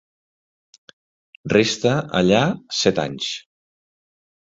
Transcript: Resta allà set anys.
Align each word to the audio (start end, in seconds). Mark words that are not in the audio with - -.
Resta 1.53 1.91
allà 2.21 2.39
set 2.79 3.03
anys. 3.05 3.29